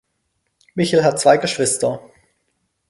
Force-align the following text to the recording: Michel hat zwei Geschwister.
Michel 0.75 1.03
hat 1.03 1.19
zwei 1.19 1.37
Geschwister. 1.37 2.01